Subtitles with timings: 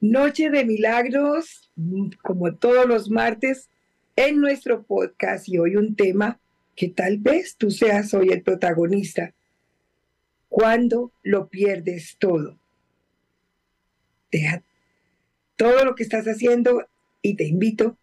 [0.00, 1.70] Noche de Milagros,
[2.22, 3.68] como todos los martes,
[4.16, 6.40] en nuestro podcast y hoy un tema
[6.74, 9.34] que tal vez tú seas hoy el protagonista.
[10.48, 12.56] Cuando lo pierdes todo.
[14.32, 14.62] Deja
[15.56, 16.86] todo lo que estás haciendo
[17.20, 17.98] y te invito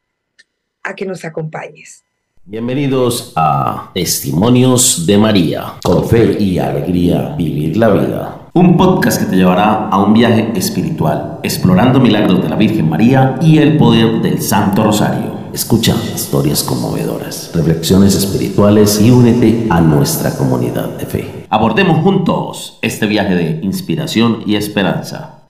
[0.84, 2.04] a que nos acompañes.
[2.46, 8.47] Bienvenidos a Testimonios de María, con fe y alegría vivir la vida.
[8.58, 13.38] Un podcast que te llevará a un viaje espiritual, explorando milagros de la Virgen María
[13.40, 15.52] y el poder del Santo Rosario.
[15.54, 21.46] Escucha historias conmovedoras, reflexiones espirituales y únete a nuestra comunidad de fe.
[21.50, 25.48] Abordemos juntos este viaje de inspiración y esperanza.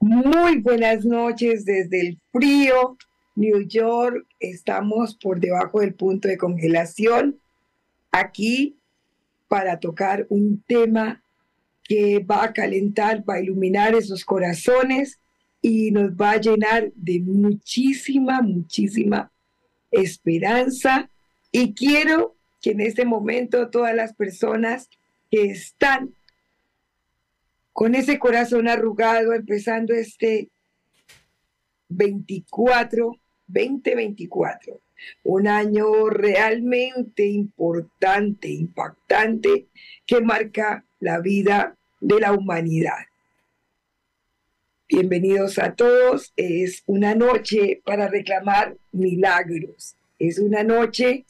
[0.00, 2.98] Muy buenas noches desde el frío
[3.36, 7.38] New York, estamos por debajo del punto de congelación.
[8.12, 8.77] Aquí
[9.48, 11.22] para tocar un tema
[11.84, 15.18] que va a calentar, va a iluminar esos corazones
[15.62, 19.30] y nos va a llenar de muchísima, muchísima
[19.90, 21.10] esperanza.
[21.50, 24.90] Y quiero que en este momento todas las personas
[25.30, 26.14] que están
[27.72, 30.50] con ese corazón arrugado, empezando este
[31.88, 33.18] 24
[33.48, 34.80] 2024,
[35.22, 39.66] un año realmente importante, impactante,
[40.06, 43.06] que marca la vida de la humanidad.
[44.88, 46.32] Bienvenidos a todos.
[46.36, 49.96] Es una noche para reclamar milagros.
[50.18, 51.26] Es una noche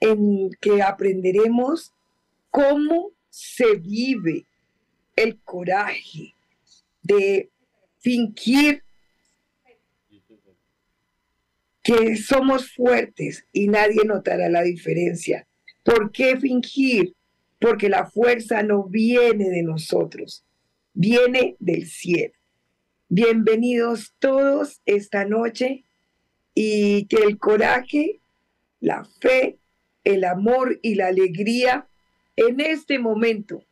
[0.00, 1.92] en que aprenderemos
[2.50, 4.44] cómo se vive
[5.14, 6.34] el coraje
[7.02, 7.48] de
[8.00, 8.82] fingir
[11.86, 15.46] que somos fuertes y nadie notará la diferencia.
[15.84, 17.14] ¿Por qué fingir?
[17.60, 20.44] Porque la fuerza no viene de nosotros,
[20.94, 22.34] viene del cielo.
[23.08, 25.84] Bienvenidos todos esta noche
[26.54, 28.18] y que el coraje,
[28.80, 29.58] la fe,
[30.02, 31.86] el amor y la alegría
[32.34, 33.62] en este momento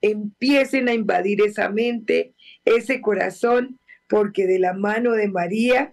[0.00, 2.32] empiecen a invadir esa mente,
[2.64, 3.78] ese corazón,
[4.08, 5.92] porque de la mano de María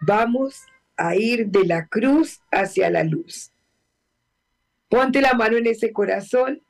[0.00, 0.66] Vamos
[0.96, 3.52] a ir de la cruz hacia la luz.
[4.88, 6.62] Ponte la mano en ese corazón.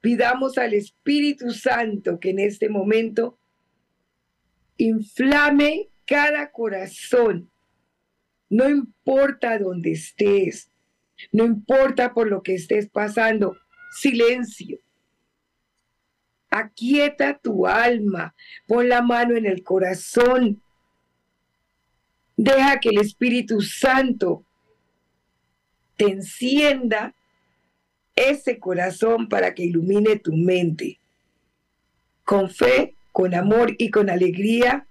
[0.00, 3.38] Pidamos al Espíritu Santo que en este momento
[4.76, 7.50] inflame cada corazón.
[8.48, 10.70] No importa dónde estés,
[11.32, 13.56] no importa por lo que estés pasando,
[13.90, 14.78] silencio.
[16.48, 18.34] Aquieta tu alma,
[18.68, 20.62] pon la mano en el corazón
[22.36, 24.44] Deja que el Espíritu Santo
[25.96, 27.14] te encienda
[28.14, 30.98] ese corazón para que ilumine tu mente.
[32.24, 34.86] Con fe, con amor y con alegría,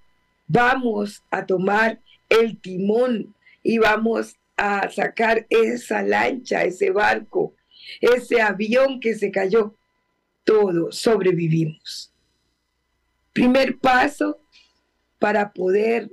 [0.47, 7.53] vamos a tomar el timón y vamos a sacar esa lancha, ese barco,
[7.99, 9.75] ese avión que se cayó.
[10.43, 12.13] Todo sobrevivimos.
[13.33, 14.39] Primer paso
[15.19, 16.11] para poder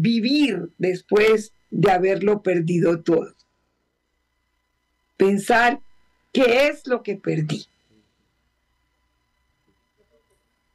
[0.00, 3.34] vivir después de haberlo perdido todo.
[5.16, 5.80] Pensar
[6.32, 7.66] qué es lo que perdí.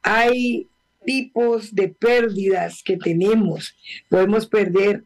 [0.02, 0.68] Hay
[1.04, 3.76] tipos de pérdidas que tenemos.
[4.08, 5.04] Podemos perder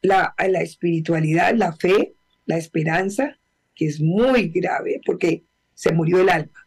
[0.00, 2.14] la, la espiritualidad, la fe,
[2.46, 3.38] la esperanza,
[3.74, 6.66] que es muy grave porque se murió el alma.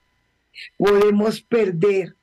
[0.77, 2.15] Podemos perder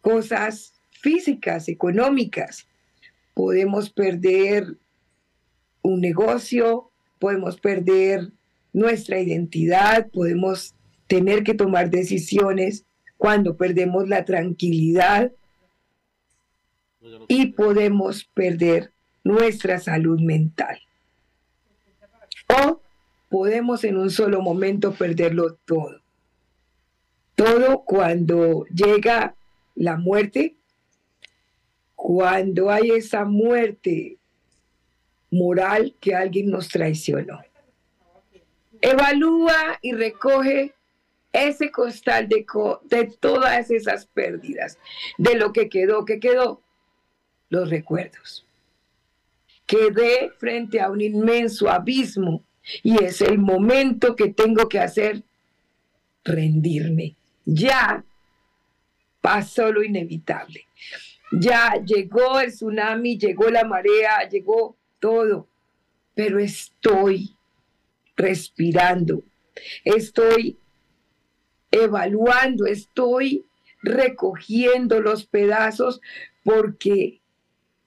[0.00, 0.73] cosas
[1.04, 2.66] físicas, económicas.
[3.34, 4.78] Podemos perder
[5.82, 8.32] un negocio, podemos perder
[8.72, 10.74] nuestra identidad, podemos
[11.06, 12.86] tener que tomar decisiones
[13.18, 15.30] cuando perdemos la tranquilidad
[17.28, 18.90] y podemos perder
[19.24, 20.78] nuestra salud mental.
[22.48, 22.80] O
[23.28, 26.00] podemos en un solo momento perderlo todo.
[27.34, 29.34] Todo cuando llega
[29.74, 30.56] la muerte
[32.04, 34.18] cuando hay esa muerte
[35.30, 37.40] moral que alguien nos traicionó.
[38.82, 40.74] Evalúa y recoge
[41.32, 42.44] ese costal de,
[42.90, 44.78] de todas esas pérdidas,
[45.16, 46.60] de lo que quedó, que quedó,
[47.48, 48.46] los recuerdos.
[49.64, 52.44] Quedé frente a un inmenso abismo
[52.82, 55.22] y es el momento que tengo que hacer
[56.22, 57.16] rendirme.
[57.46, 58.04] Ya
[59.22, 60.66] pasó lo inevitable.
[61.32, 65.48] Ya llegó el tsunami, llegó la marea, llegó todo,
[66.14, 67.34] pero estoy
[68.16, 69.24] respirando,
[69.84, 70.58] estoy
[71.70, 73.44] evaluando, estoy
[73.82, 76.00] recogiendo los pedazos
[76.44, 77.20] porque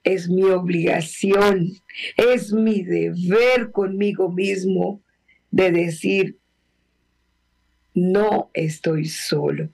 [0.04, 1.72] es mi obligación,
[2.16, 5.00] es mi deber conmigo mismo
[5.50, 6.38] de decir,
[7.94, 9.68] no estoy solo.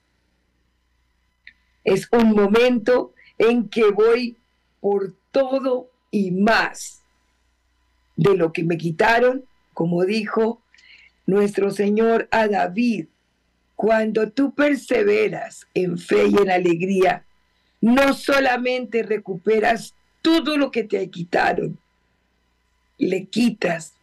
[1.85, 4.37] Es un momento en que voy
[4.81, 7.03] por todo y más
[8.17, 10.61] de lo que me quitaron, como dijo
[11.27, 13.07] nuestro Señor a David,
[13.77, 17.25] cuando tú perseveras en fe y en alegría,
[17.81, 21.79] no solamente recuperas todo lo que te quitaron,
[22.99, 23.95] le quitas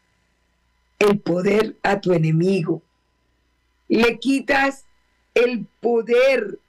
[1.00, 2.82] el poder a tu enemigo,
[3.88, 4.86] le quitas
[5.34, 6.60] el poder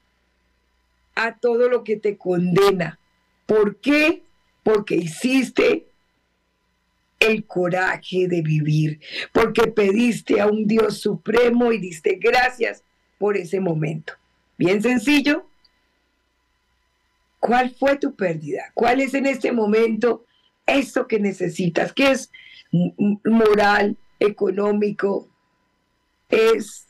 [1.15, 2.99] a todo lo que te condena.
[3.45, 4.23] ¿Por qué?
[4.63, 5.87] Porque hiciste
[7.19, 8.99] el coraje de vivir,
[9.31, 12.83] porque pediste a un Dios supremo y diste gracias
[13.17, 14.13] por ese momento.
[14.57, 15.47] Bien sencillo.
[17.39, 18.71] ¿Cuál fue tu pérdida?
[18.73, 20.25] ¿Cuál es en este momento
[20.65, 21.91] eso que necesitas?
[21.91, 22.31] ¿Qué es
[23.25, 25.27] moral, económico?
[26.29, 26.87] ¿Es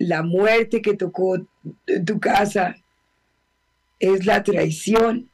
[0.00, 1.46] la muerte que tocó
[2.06, 2.74] tu casa?
[4.00, 5.28] ¿Es la traición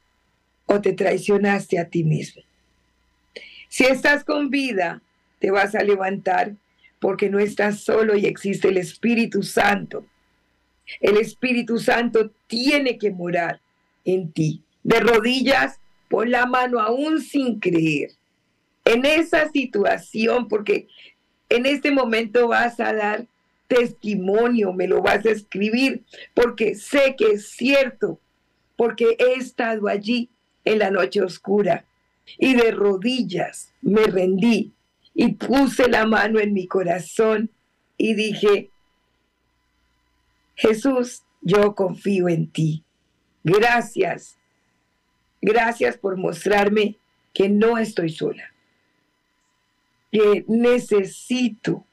[0.65, 2.43] o te traicionaste a ti mismo?
[3.69, 5.01] Si estás con vida,
[5.39, 6.53] te vas a levantar
[6.99, 10.05] porque no estás solo y existe el Espíritu Santo.
[10.99, 13.61] El Espíritu Santo tiene que morar
[14.03, 14.63] en ti.
[14.83, 15.79] De rodillas,
[16.09, 18.11] pon la mano aún sin creer.
[18.83, 20.87] En esa situación, porque
[21.47, 23.27] en este momento vas a dar
[23.67, 26.03] testimonio, me lo vas a escribir,
[26.33, 28.19] porque sé que es cierto,
[28.75, 30.29] porque he estado allí
[30.65, 31.85] en la noche oscura
[32.37, 34.73] y de rodillas me rendí
[35.13, 37.49] y puse la mano en mi corazón
[37.97, 38.69] y dije,
[40.55, 42.83] Jesús, yo confío en ti.
[43.43, 44.37] Gracias.
[45.41, 46.97] Gracias por mostrarme
[47.33, 48.51] que no estoy sola,
[50.11, 51.86] que necesito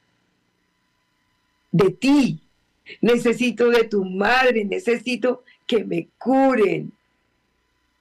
[1.75, 2.39] de ti,
[3.01, 6.93] necesito de tu madre, necesito que me curen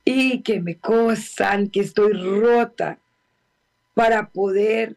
[0.05, 2.99] y que me cosan, que estoy rota
[3.95, 4.95] para poder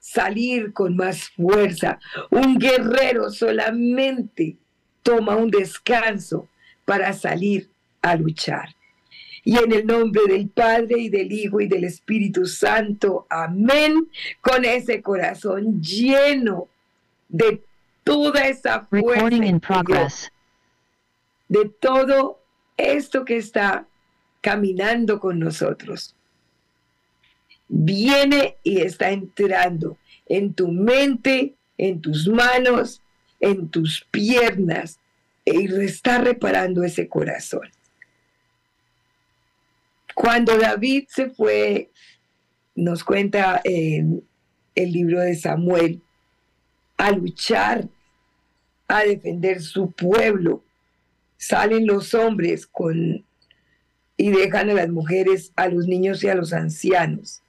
[0.00, 2.00] salir con más fuerza.
[2.30, 4.56] Un guerrero solamente
[5.02, 6.48] toma un descanso
[6.86, 7.68] para salir
[8.00, 8.74] a luchar.
[9.44, 14.08] Y en el nombre del Padre y del Hijo y del Espíritu Santo, amén,
[14.40, 16.68] con ese corazón lleno
[17.28, 17.67] de
[18.08, 20.30] toda esa fuerza.
[21.48, 22.40] De todo
[22.76, 23.86] esto que está
[24.40, 26.14] caminando con nosotros
[27.68, 33.02] viene y está entrando en tu mente, en tus manos,
[33.40, 34.98] en tus piernas
[35.44, 37.70] y está reparando ese corazón.
[40.14, 41.90] Cuando David se fue,
[42.74, 44.24] nos cuenta en
[44.74, 46.00] el libro de Samuel,
[46.96, 47.88] a luchar,
[48.88, 50.64] a defender su pueblo,
[51.36, 53.24] salen los hombres con
[54.16, 57.42] y dejan a las mujeres, a los niños y a los ancianos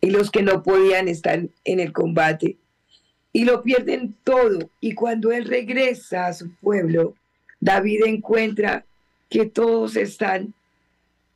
[0.00, 2.56] y los que no podían estar en el combate.
[3.32, 4.70] Y lo pierden todo.
[4.80, 7.14] Y cuando él regresa a su pueblo,
[7.60, 8.86] David encuentra
[9.28, 10.54] que todos están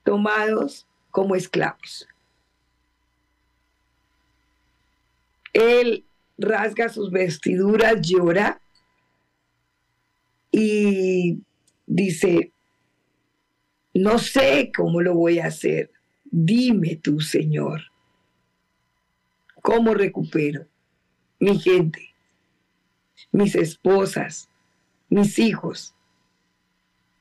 [0.03, 2.09] tomados como esclavos.
[5.53, 6.05] Él
[6.39, 8.61] rasga sus vestiduras, llora
[10.51, 11.39] y
[11.87, 12.53] dice,
[13.95, 15.91] no sé cómo lo voy a hacer.
[16.25, 17.83] Dime tú, Señor.
[19.63, 20.67] ¿Cómo recupero
[21.39, 22.15] mi gente,
[23.31, 24.49] mis esposas,
[25.09, 25.95] mis hijos,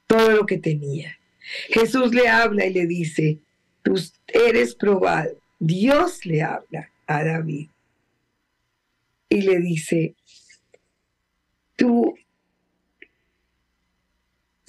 [0.08, 1.20] todo lo que tenía?
[1.70, 3.40] Jesús le habla y le dice,
[3.84, 3.96] tú
[4.28, 5.38] eres probado.
[5.60, 7.68] Dios le habla a David
[9.28, 10.16] y le dice,
[11.76, 12.16] tú,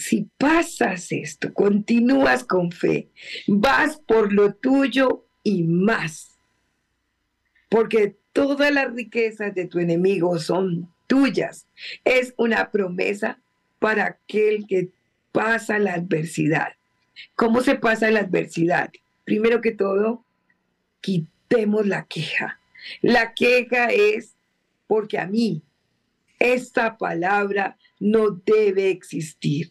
[0.01, 3.09] si pasas esto, continúas con fe,
[3.47, 6.31] vas por lo tuyo y más
[7.71, 11.67] porque todas las riquezas de tu enemigo son tuyas.
[12.05, 13.41] Es una promesa
[13.79, 14.91] para aquel que
[15.33, 16.75] pasa la adversidad.
[17.37, 18.91] ¿Cómo se pasa la adversidad?
[19.25, 20.25] Primero que todo,
[21.01, 22.61] quitemos la queja.
[23.01, 24.35] La queja es
[24.87, 25.63] porque a mí
[26.41, 29.71] esta palabra no debe existir.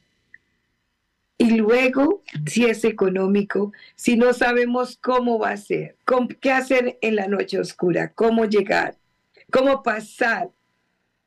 [1.41, 5.95] Y luego, si es económico, si no sabemos cómo va a ser,
[6.41, 8.97] qué hacer en la noche oscura, cómo llegar,
[9.49, 10.49] cómo pasar.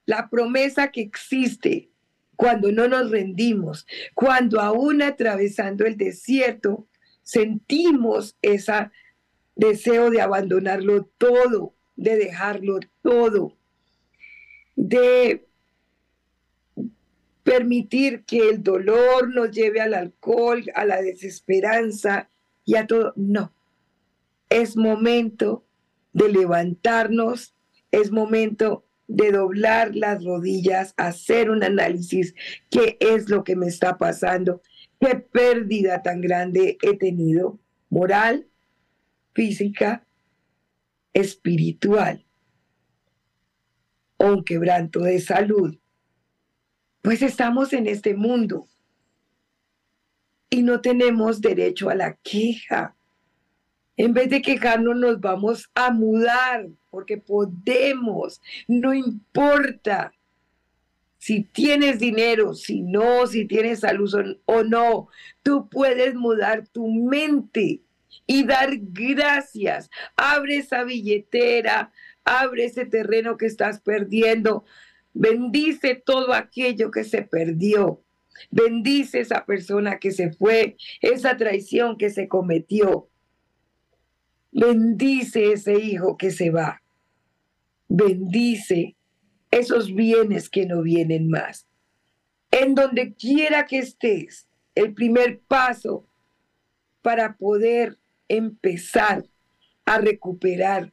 [0.05, 1.89] La promesa que existe
[2.37, 6.87] cuando no nos rendimos, cuando aún atravesando el desierto
[7.23, 8.91] sentimos ese
[9.57, 13.57] deseo de abandonarlo todo, de dejarlo todo,
[14.77, 15.47] de
[17.43, 22.29] permitir que el dolor nos lleve al alcohol, a la desesperanza
[22.65, 23.13] y a todo.
[23.17, 23.53] No,
[24.49, 25.65] es momento
[26.13, 27.55] de levantarnos,
[27.91, 32.35] es momento de doblar las rodillas, hacer un análisis,
[32.71, 34.63] qué es lo que me está pasando,
[35.01, 37.59] qué pérdida tan grande he tenido,
[37.91, 38.47] moral,
[39.35, 40.07] física,
[41.13, 42.25] espiritual,
[44.17, 45.77] o un quebranto de salud.
[47.03, 48.69] Pues estamos en este mundo
[50.49, 52.95] y no tenemos derecho a la queja.
[53.97, 60.13] En vez de quejarnos nos vamos a mudar porque podemos, no importa
[61.19, 65.09] si tienes dinero, si no, si tienes salud o no,
[65.43, 67.81] tú puedes mudar tu mente
[68.27, 69.91] y dar gracias.
[70.17, 71.93] Abre esa billetera,
[72.25, 74.65] abre ese terreno que estás perdiendo,
[75.13, 78.03] bendice todo aquello que se perdió.
[78.51, 83.09] Bendice esa persona que se fue, esa traición que se cometió.
[84.51, 86.83] Bendice ese hijo que se va
[87.95, 88.97] bendice
[89.51, 91.67] esos bienes que no vienen más.
[92.51, 96.07] En donde quiera que estés, el primer paso
[97.03, 99.25] para poder empezar
[99.85, 100.93] a recuperar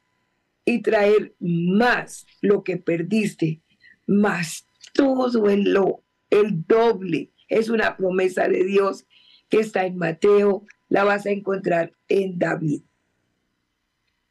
[0.66, 3.62] y traer más lo que perdiste,
[4.10, 7.32] más todo el, lo, el doble.
[7.48, 9.06] Es una promesa de Dios
[9.50, 12.82] que está en Mateo, la vas a encontrar en David.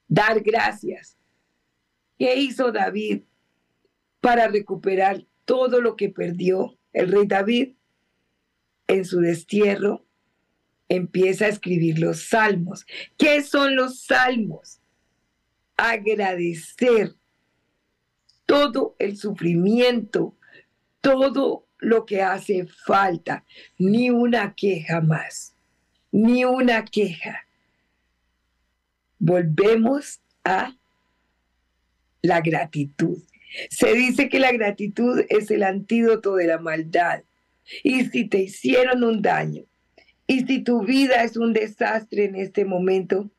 [0.09, 1.19] Dar gracias
[2.19, 3.23] ¿Qué hizo David
[4.21, 6.77] para recuperar todo lo que perdió?
[6.93, 7.75] El rey David
[8.89, 10.05] en su destierro
[10.89, 12.87] empieza a escribir los salmos.
[13.17, 14.81] ¿Qué son los salmos?
[15.77, 17.15] Agradecer
[18.49, 20.35] todo el sufrimiento,
[21.03, 23.45] todo lo que hace falta,
[23.77, 25.55] ni una queja más,
[26.11, 27.47] ni una queja.
[29.19, 30.75] Volvemos a
[32.23, 33.19] la gratitud.
[33.69, 37.25] Se dice que la gratitud es el antídoto de la maldad.
[37.83, 39.65] Y si te hicieron un daño,
[40.27, 43.31] y si tu vida es un desastre en este momento,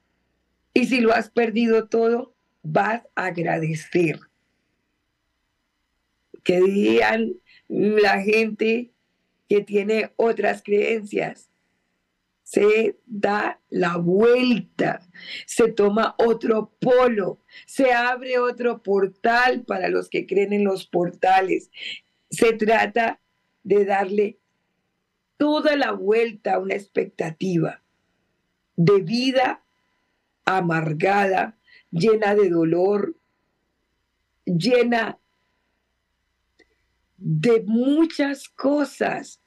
[0.72, 4.20] y si lo has perdido todo, vas a agradecer.
[6.44, 7.36] Que dirían
[7.68, 8.92] la gente
[9.48, 11.50] que tiene otras creencias
[12.50, 15.08] se da la vuelta,
[15.46, 21.70] se toma otro polo, se abre otro portal para los que creen en los portales.
[22.32, 23.20] Se trata
[23.62, 24.40] de darle
[25.38, 27.84] toda la vuelta a una expectativa
[28.76, 29.64] de vida
[30.44, 31.56] amargada,
[31.92, 33.16] llena de dolor,
[34.46, 35.20] llena
[37.20, 39.42] de muchas cosas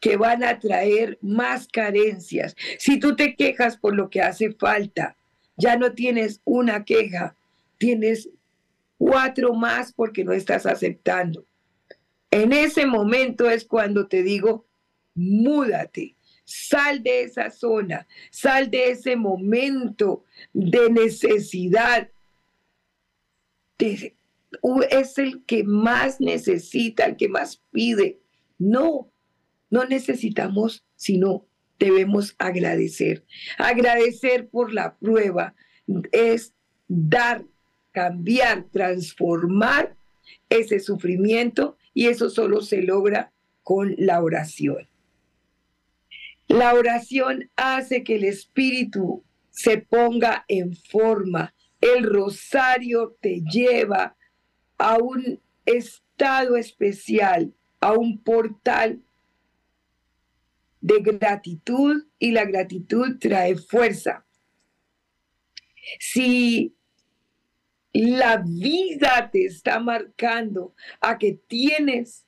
[0.00, 2.54] que van a traer más carencias.
[2.78, 5.16] Si tú te quejas por lo que hace falta,
[5.56, 7.36] ya no tienes una queja,
[7.78, 8.28] tienes
[8.98, 11.46] cuatro más porque no estás aceptando.
[12.30, 14.66] En ese momento es cuando te digo,
[15.14, 22.10] múdate, sal de esa zona, sal de ese momento de necesidad.
[24.90, 28.20] Es el que más necesita, el que más pide.
[28.58, 29.10] No,
[29.70, 31.46] no necesitamos, sino
[31.78, 33.24] debemos agradecer.
[33.58, 35.54] Agradecer por la prueba
[36.12, 36.54] es
[36.88, 37.44] dar,
[37.92, 39.96] cambiar, transformar
[40.48, 43.32] ese sufrimiento y eso solo se logra
[43.62, 44.88] con la oración.
[46.48, 51.54] La oración hace que el espíritu se ponga en forma.
[51.80, 54.16] El rosario te lleva
[54.78, 59.02] a un estado especial, a un portal
[60.80, 64.26] de gratitud y la gratitud trae fuerza.
[65.98, 66.74] Si
[67.92, 72.26] la vida te está marcando a que tienes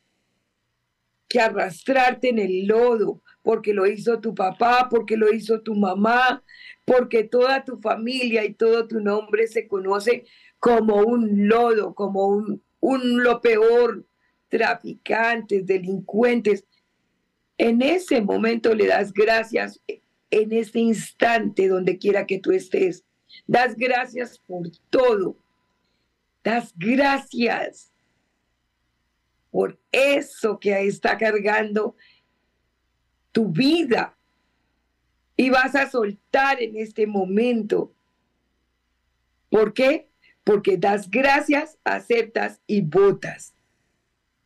[1.28, 6.42] que arrastrarte en el lodo, porque lo hizo tu papá, porque lo hizo tu mamá,
[6.84, 10.24] porque toda tu familia y todo tu nombre se conoce
[10.66, 12.26] como un lodo, como
[12.80, 14.04] un, lo peor,
[14.49, 16.64] traficantes, delincuentes.
[17.56, 23.04] En ese momento le das gracias en este instante donde quiera que tú estés.
[23.46, 25.37] Das gracias por todo.
[26.42, 27.92] Das gracias
[29.52, 31.94] por eso que está cargando
[33.30, 34.18] tu vida.
[35.37, 37.92] Y vas a soltar en este momento.
[39.49, 40.11] ¿Por qué?
[40.46, 43.52] Porque das gracias, aceptas y votas.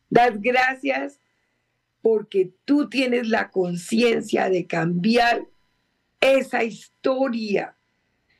[0.09, 1.19] Das gracias
[2.01, 5.45] porque tú tienes la conciencia de cambiar
[6.19, 7.77] esa historia.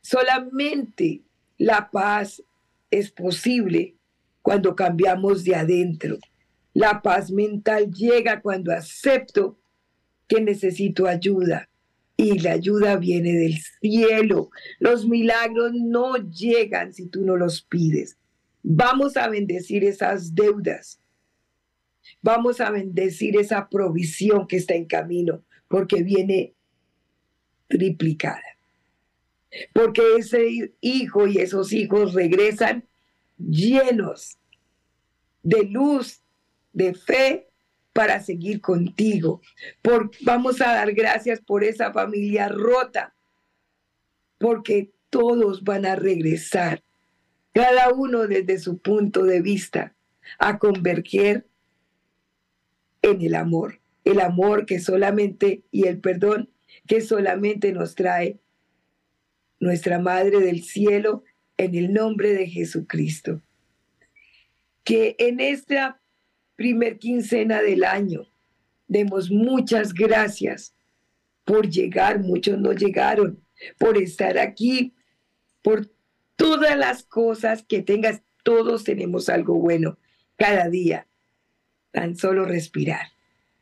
[0.02, 1.22] Solamente
[1.60, 2.42] la paz
[2.90, 3.94] es posible
[4.42, 6.18] cuando cambiamos de adentro.
[6.74, 9.60] La paz mental llega cuando acepto
[10.28, 11.70] que necesito ayuda
[12.22, 14.52] y la ayuda viene del cielo.
[14.80, 18.18] Los milagros no llegan si tú no los pides.
[18.62, 21.00] Vamos a bendecir esas deudas.
[22.22, 26.54] Vamos a bendecir esa provisión que está en camino porque viene
[27.68, 28.44] triplicada.
[29.74, 32.86] Porque ese hijo y esos hijos regresan
[33.38, 34.38] llenos
[35.42, 36.22] de luz,
[36.72, 37.51] de fe
[37.94, 39.42] para seguir contigo.
[39.82, 43.14] Por, vamos a dar gracias por esa familia rota,
[44.38, 46.84] porque todos van a regresar,
[47.54, 49.94] cada uno desde su punto de vista,
[50.40, 51.46] a converger
[53.02, 56.50] en el amor, el amor que solamente y el perdón
[56.88, 58.40] que solamente nos trae
[59.60, 61.24] nuestra Madre del Cielo
[61.58, 63.42] en el nombre de Jesucristo.
[64.84, 66.01] Que en esta
[66.62, 68.28] primer quincena del año
[68.88, 70.76] demos muchas gracias
[71.44, 73.44] por llegar, muchos no llegaron,
[73.80, 74.94] por estar aquí,
[75.64, 75.90] por
[76.36, 79.98] todas las cosas que tengas, todos tenemos algo bueno
[80.38, 81.08] cada día,
[81.90, 83.08] tan solo respirar.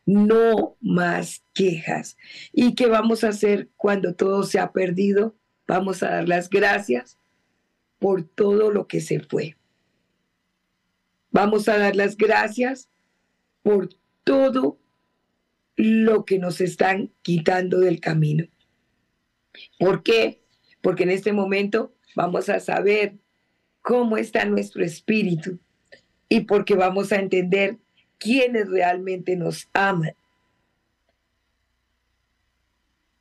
[0.05, 2.17] No más quejas.
[2.51, 5.37] ¿Y qué vamos a hacer cuando todo se ha perdido?
[5.67, 7.17] Vamos a dar las gracias
[7.97, 9.55] por todo lo que se fue.
[11.31, 12.89] Vamos a dar las gracias
[13.61, 13.89] por
[14.23, 14.79] todo
[15.75, 18.45] lo que nos están quitando del camino.
[19.77, 20.41] ¿Por qué?
[20.81, 23.17] Porque en este momento vamos a saber
[23.81, 25.59] cómo está nuestro espíritu
[26.27, 27.77] y porque vamos a entender
[28.17, 30.13] quiénes realmente nos aman.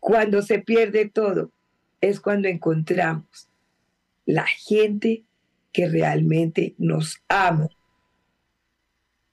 [0.01, 1.53] Cuando se pierde todo,
[2.01, 3.49] es cuando encontramos
[4.27, 5.25] la gente
[5.73, 7.69] que realmente nos ama.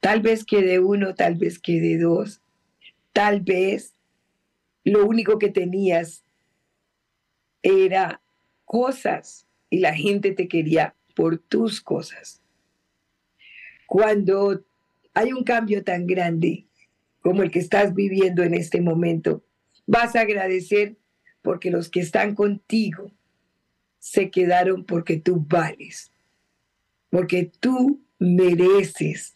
[0.06, 2.39] Tal vez quede uno, tal vez quede dos,
[3.12, 3.96] tal vez
[4.84, 6.24] lo único que tenías
[7.63, 8.22] era
[8.65, 12.39] cosas y la gente te quería por tus cosas.
[13.88, 14.63] Cuando
[15.15, 16.68] hay un cambio tan grande
[17.22, 19.44] como el que estás viviendo en este momento,
[19.88, 20.98] vas a agradecer
[21.41, 23.12] porque los que están contigo
[23.98, 26.12] se quedaron porque tú vales,
[27.10, 29.35] porque tú mereces.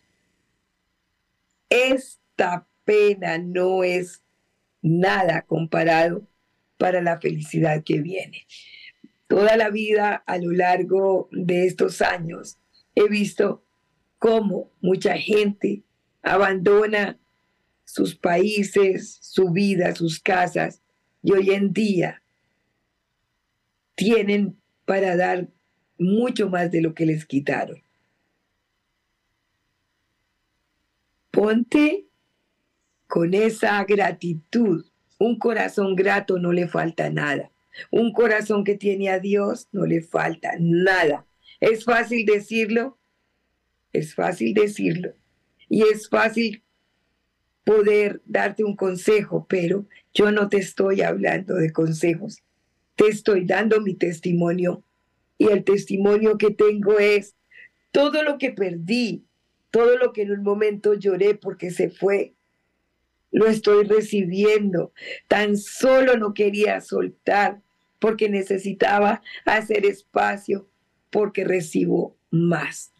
[1.69, 4.23] Esta pena no es
[4.81, 6.27] nada comparado
[6.77, 8.47] para la felicidad que viene.
[9.27, 12.57] Toda la vida a lo largo de estos años
[12.95, 13.63] he visto
[14.17, 15.83] cómo mucha gente
[16.23, 17.19] abandona
[17.85, 20.81] sus países, su vida, sus casas
[21.21, 22.21] y hoy en día
[23.95, 25.47] tienen para dar
[25.97, 27.81] mucho más de lo que les quitaron.
[31.39, 32.05] Ponte
[33.07, 34.83] con esa gratitud.
[35.17, 37.49] Un corazón grato no le falta nada.
[37.91, 41.25] Un corazón que tiene a Dios no le falta nada.
[41.61, 42.97] Es fácil decirlo,
[43.93, 45.13] es fácil decirlo.
[45.69, 46.61] Y es fácil
[47.63, 52.43] poder darte un consejo, pero yo no te estoy hablando de consejos,
[52.97, 54.83] te estoy dando mi testimonio
[55.37, 57.37] y el testimonio que tengo es
[57.91, 59.23] todo lo que perdí,
[59.71, 62.33] todo lo que en un momento lloré porque se fue,
[63.31, 64.93] lo estoy recibiendo.
[65.27, 67.61] Tan solo no quería soltar
[67.99, 70.67] porque necesitaba hacer espacio
[71.09, 72.93] porque recibo más.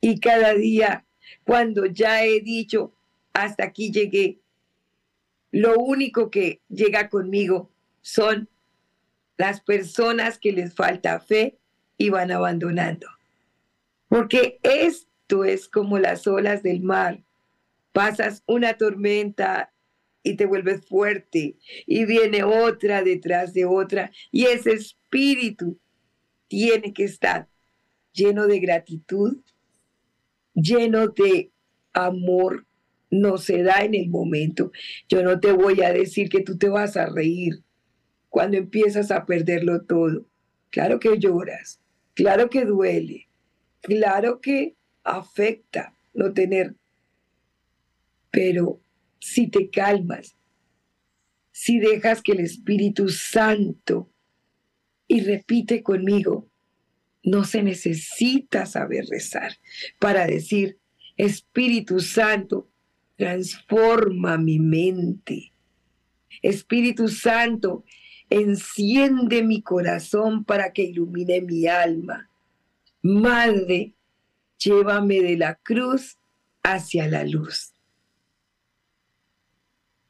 [0.00, 1.04] Y cada día,
[1.44, 2.92] cuando ya he dicho,
[3.32, 4.38] hasta aquí llegué.
[5.50, 7.70] Lo único que llega conmigo
[8.02, 8.48] son
[9.36, 11.58] las personas que les falta fe
[11.98, 13.08] y van abandonando.
[14.08, 14.58] Porque
[15.26, 17.20] esto es como las olas del mar.
[17.92, 19.72] Pasas una tormenta
[20.22, 25.78] y te vuelves fuerte y viene otra detrás de otra y ese espíritu
[26.46, 27.48] tiene que estar
[28.12, 29.38] lleno de gratitud,
[30.54, 31.50] lleno de
[31.92, 32.64] amor,
[33.10, 34.70] no se da en el momento.
[35.08, 37.64] Yo no te voy a decir que tú te vas a reír
[38.28, 40.24] cuando empiezas a perderlo todo.
[40.70, 41.80] Claro que lloras,
[42.14, 43.28] claro que duele,
[43.80, 44.76] claro que
[45.06, 46.74] afecta no tener
[48.30, 48.80] Pero
[49.18, 50.36] si te calmas,
[51.52, 54.10] si dejas que el Espíritu Santo,
[55.08, 56.48] y repite conmigo,
[57.22, 59.52] no se necesita saber rezar
[59.98, 60.78] para decir,
[61.16, 62.68] Espíritu Santo,
[63.16, 65.52] transforma mi mente.
[66.42, 67.84] Espíritu Santo,
[68.28, 72.28] enciende mi corazón para que ilumine mi alma.
[73.02, 73.95] Madre,
[74.58, 76.18] llévame de la cruz
[76.62, 77.72] hacia la luz.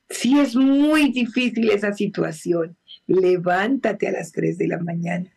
[0.08, 5.32] Si es muy difícil esa situación, levántate a las 3 de la mañana.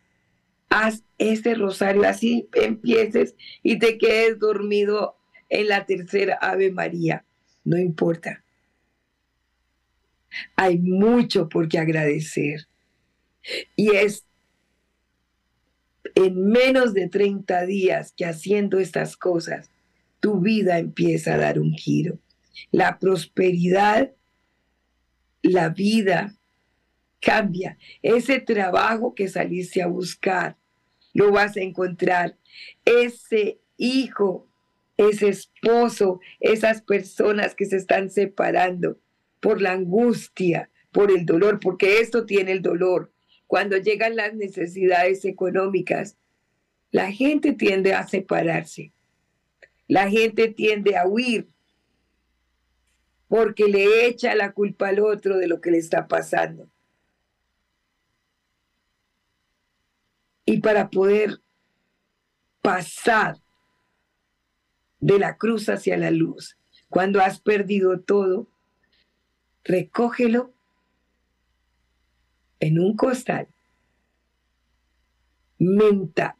[0.70, 5.18] Haz ese rosario, así empieces y te quedes dormido
[5.50, 7.26] en la tercera Ave María.
[7.64, 8.44] No importa.
[10.56, 12.68] Hay mucho por qué agradecer.
[13.76, 14.26] Y es
[16.26, 19.72] en menos de 30 días que haciendo estas cosas,
[20.20, 22.20] tu vida empieza a dar un giro.
[22.72, 24.12] La prosperidad
[25.42, 26.36] la vida
[27.20, 27.78] cambia.
[28.02, 30.58] Ese trabajo que saliste a buscar,
[31.14, 32.38] lo vas a encontrar.
[32.86, 34.48] Ese hijo,
[34.98, 39.00] ese esposo, esas personas que se están separando
[39.40, 43.12] por la angustia, por el dolor, porque esto tiene el dolor.
[43.50, 46.20] Cuando llegan las necesidades económicas,
[46.92, 48.94] la gente tiende a separarse.
[49.88, 51.50] La gente tiende a huir
[53.28, 56.70] porque le echa la culpa al otro de lo que le está pasando.
[60.46, 61.42] Y para poder
[62.62, 63.38] pasar
[65.00, 66.56] de la cruz hacia la luz,
[66.88, 68.48] cuando has perdido todo,
[69.64, 70.54] recógelo
[72.60, 73.48] en un costal
[75.58, 76.34] mental.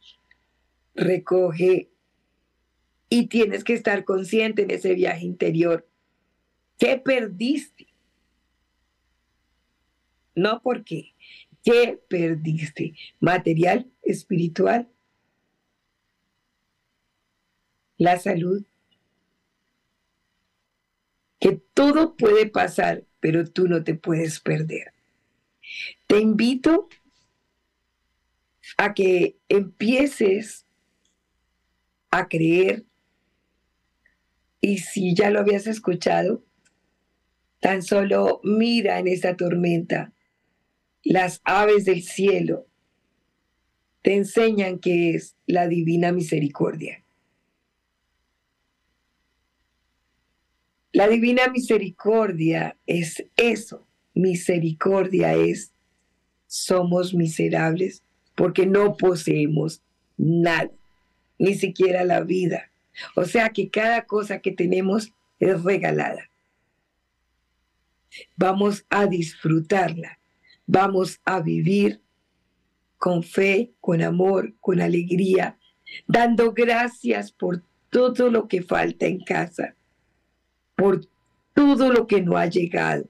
[0.94, 1.88] Recoge
[3.08, 5.86] y tienes que estar consciente en ese viaje interior
[6.80, 7.88] ¿Qué perdiste?
[10.34, 11.12] No porque,
[11.62, 12.94] ¿qué perdiste?
[13.20, 14.88] ¿Material, espiritual?
[17.98, 18.64] ¿La salud?
[21.38, 24.94] Que todo puede pasar, pero tú no te puedes perder.
[26.10, 26.88] Te invito
[28.76, 30.66] a que empieces
[32.10, 32.84] a creer
[34.60, 36.42] y si ya lo habías escuchado,
[37.60, 40.12] Tan solo mira en esta tormenta.
[41.04, 42.66] Las aves del cielo
[44.02, 47.04] te enseñan que es la divina misericordia.
[50.92, 53.86] La divina misericordia es eso.
[54.14, 55.74] Misericordia es,
[56.50, 58.02] somos miserables
[58.34, 59.82] porque no poseemos
[60.16, 60.72] nada,
[61.38, 62.72] ni siquiera la vida.
[63.14, 66.28] O sea que cada cosa que tenemos es regalada.
[68.36, 70.18] Vamos a disfrutarla.
[70.66, 72.00] Vamos a vivir
[72.98, 75.56] con fe, con amor, con alegría,
[76.08, 79.76] dando gracias por todo lo que falta en casa,
[80.74, 81.06] por
[81.54, 83.08] todo lo que no ha llegado.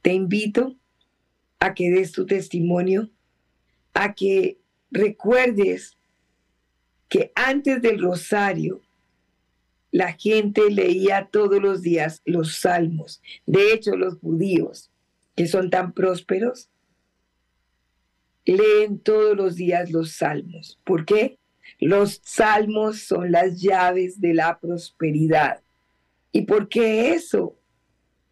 [0.00, 0.77] Te invito
[1.60, 3.10] a que des tu testimonio,
[3.94, 4.58] a que
[4.90, 5.96] recuerdes
[7.08, 8.82] que antes del rosario
[9.90, 13.22] la gente leía todos los días los salmos.
[13.46, 14.90] De hecho, los judíos,
[15.34, 16.68] que son tan prósperos,
[18.44, 20.78] leen todos los días los salmos.
[20.84, 21.38] ¿Por qué?
[21.80, 25.62] Los salmos son las llaves de la prosperidad.
[26.32, 27.58] ¿Y por qué eso?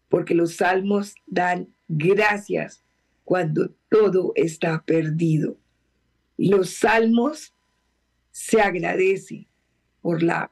[0.09, 2.83] Porque los salmos dan gracias
[3.27, 5.57] cuando todo está perdido.
[6.37, 7.53] Los salmos
[8.31, 9.49] se agradecen
[10.01, 10.49] por la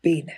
[0.00, 0.34] pena.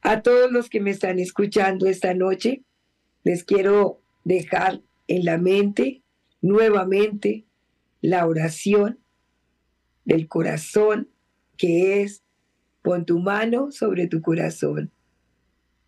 [0.00, 2.62] A todos los que me están escuchando esta noche,
[3.24, 6.02] les quiero dejar en la mente
[6.40, 7.44] nuevamente
[8.00, 9.00] la oración
[10.06, 11.10] del corazón
[11.58, 12.22] que es
[12.80, 14.90] pon tu mano sobre tu corazón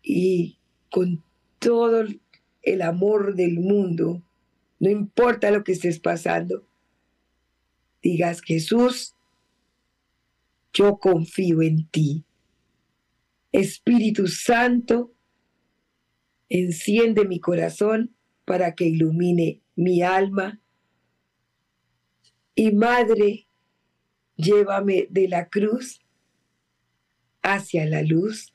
[0.03, 0.59] y
[0.91, 1.23] con
[1.61, 2.05] todo
[2.63, 4.23] el amor del mundo,
[4.79, 6.65] no importa lo que estés pasando,
[8.01, 9.15] digas Jesús,
[10.73, 12.25] yo confío en ti.
[13.51, 15.13] Espíritu Santo,
[16.49, 20.59] enciende mi corazón para que ilumine mi alma.
[22.55, 23.45] Y Madre,
[24.35, 26.01] llévame de la cruz
[27.43, 28.51] hacia la luz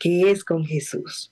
[0.00, 1.30] que es con Jesús.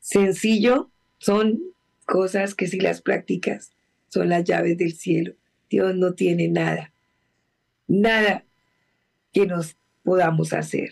[0.00, 1.60] Sencillo, son
[2.04, 3.70] cosas que si las practicas
[4.08, 5.34] son las llaves del cielo.
[5.70, 6.92] Dios no tiene nada.
[7.86, 8.44] nada
[9.32, 10.90] que nos podamos hacer.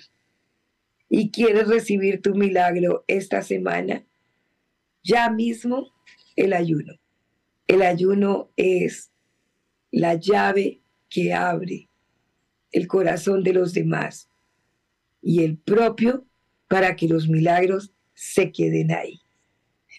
[1.09, 4.05] Y quieres recibir tu milagro esta semana,
[5.03, 5.93] ya mismo
[6.37, 6.95] el ayuno.
[7.67, 9.11] El ayuno es
[9.91, 11.89] la llave que abre
[12.71, 14.28] el corazón de los demás
[15.23, 16.25] y el propio
[16.69, 19.21] para que los milagros se queden ahí.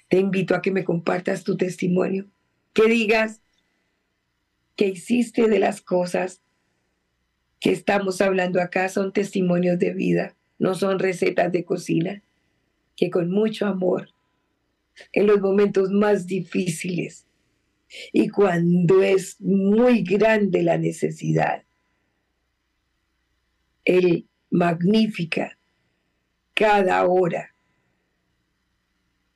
[0.08, 2.28] Te invito a que me compartas tu testimonio,
[2.74, 3.42] que digas
[4.76, 6.42] que hiciste de las cosas
[7.60, 12.24] que estamos hablando acá son testimonios de vida, no son recetas de cocina,
[12.96, 14.10] que con mucho amor,
[15.14, 17.26] en los momentos más difíciles
[18.12, 21.64] y cuando es muy grande la necesidad,
[23.84, 25.58] Él magnifica
[26.54, 27.54] cada hora,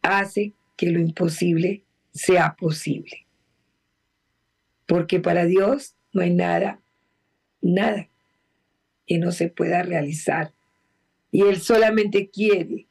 [0.02, 3.26] hace que lo imposible sea posible.
[4.86, 6.80] Porque para Dios no hay nada,
[7.62, 8.10] nada
[9.08, 10.52] que no se pueda realizar.
[11.32, 12.88] Y Él solamente quiere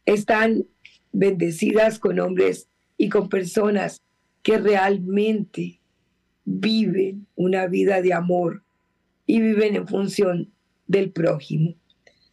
[0.06, 0.66] Están
[1.12, 4.02] bendecidas con hombres y con personas
[4.44, 5.80] que realmente
[6.46, 8.64] viven una vida de amor
[9.26, 10.52] y viven en función
[10.88, 11.76] del prójimo.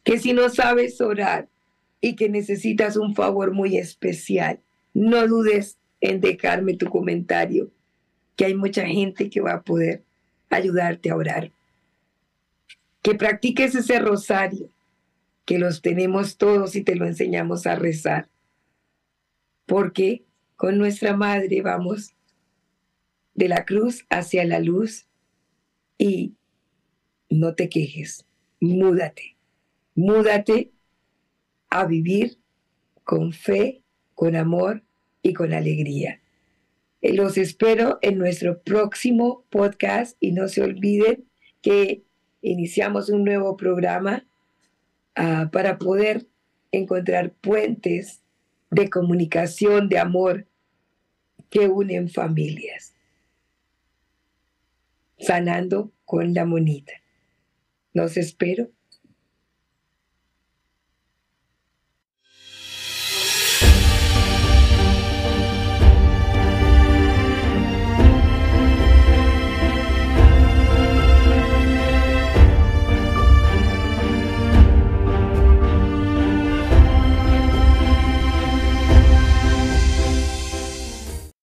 [0.05, 1.49] Que si no sabes orar
[2.01, 4.61] y que necesitas un favor muy especial,
[4.95, 7.71] no dudes en dejarme tu comentario,
[8.37, 10.03] que hay mucha gente que va a poder
[10.51, 11.53] ayudarte a orar.
[13.03, 14.69] Que practiques ese rosario,
[15.45, 18.29] que los tenemos todos y te lo enseñamos a rezar.
[19.67, 20.25] Porque
[20.57, 22.15] con nuestra madre vamos
[23.35, 25.07] de la cruz hacia la luz
[25.99, 26.35] y
[27.31, 28.27] no te quejes,
[28.61, 29.37] múdate,
[29.94, 30.72] múdate
[31.70, 32.38] a vivir
[33.05, 33.83] con fe,
[34.14, 34.83] con amor
[35.22, 36.20] y con alegría.
[37.00, 41.24] Eh, los espero en nuestro próximo podcast y no se olviden
[41.61, 42.05] que
[42.40, 44.26] iniciamos un nuevo programa
[45.14, 46.26] ah, para poder
[46.70, 48.22] encontrar puentes
[48.70, 50.46] de comunicación, de amor
[51.50, 52.92] que unen familias
[55.22, 56.92] sanando con la monita.
[57.92, 58.70] Los espero